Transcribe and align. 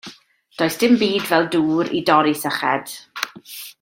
Does 0.61 0.75
dim 0.83 0.93
byd 1.01 1.27
fel 1.31 1.45
dŵr 1.57 1.87
i 1.97 1.99
dorri 2.09 2.35
syched. 2.41 2.87